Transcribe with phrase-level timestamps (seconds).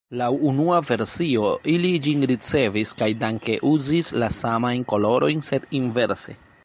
[0.19, 6.37] Laŭ unua versio, ili ĝin ricevis kaj danke uzis la samajn kolorojn sed inverse.